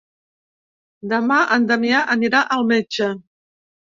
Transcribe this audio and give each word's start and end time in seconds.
Demà 1.11 1.37
en 1.57 1.69
Damià 1.71 2.01
anirà 2.15 2.41
al 2.57 2.65
metge. 2.75 3.13